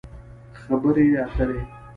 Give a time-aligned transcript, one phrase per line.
[0.61, 1.59] خبرې اترې